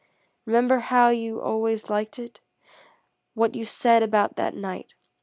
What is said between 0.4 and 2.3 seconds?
Remember how you always liked